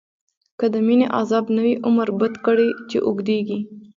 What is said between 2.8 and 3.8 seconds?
چی اوږدیږی